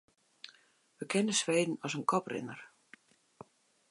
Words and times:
We 0.97 1.03
kenne 1.13 1.35
Sweden 1.41 1.75
as 1.85 1.95
in 1.97 2.03
koprinner. 2.11 2.59